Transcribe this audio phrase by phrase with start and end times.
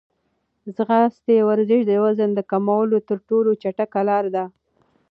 [0.63, 4.45] د ځغاستې ورزش د وزن د کمولو تر ټولو چټکه لاره ده.